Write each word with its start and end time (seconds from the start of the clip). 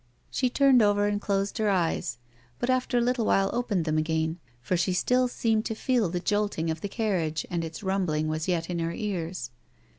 She 0.31 0.49
turned 0.49 0.81
over 0.81 1.05
and 1.05 1.21
closed 1.21 1.59
her 1.59 1.69
eyes, 1.69 2.17
but 2.57 2.71
after 2.71 2.97
a 2.97 3.01
little 3.01 3.23
while 3.23 3.51
opened 3.53 3.85
them 3.85 3.99
again, 3.99 4.39
for 4.59 4.75
she 4.75 4.93
still 4.93 5.27
seemed 5.27 5.63
to 5.65 5.75
feel 5.75 6.09
the 6.09 6.19
jolting 6.19 6.71
of 6.71 6.81
the 6.81 6.89
carriage 6.89 7.45
and 7.51 7.63
its 7.63 7.83
rumbling 7.83 8.27
was 8.27 8.47
yet 8.47 8.67
in 8.67 8.79
her 8.79 8.93
ears. 8.93 9.51